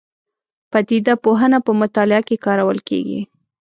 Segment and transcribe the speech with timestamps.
[0.71, 3.21] پدیده پوهنه په مطالعه کې کارول کېږي.